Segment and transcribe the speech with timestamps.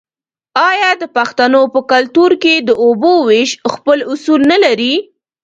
[0.69, 4.93] آیا د پښتنو په کلتور کې د اوبو ویش خپل اصول نلري؟